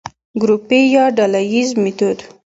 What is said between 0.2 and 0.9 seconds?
ګروپي